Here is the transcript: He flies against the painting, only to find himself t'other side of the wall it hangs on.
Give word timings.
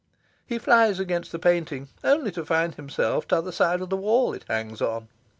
He 0.47 0.57
flies 0.57 0.99
against 0.99 1.31
the 1.31 1.37
painting, 1.37 1.89
only 2.03 2.31
to 2.31 2.43
find 2.43 2.73
himself 2.73 3.27
t'other 3.27 3.51
side 3.51 3.81
of 3.81 3.91
the 3.91 3.97
wall 3.97 4.33
it 4.33 4.45
hangs 4.47 4.81
on. 4.81 5.09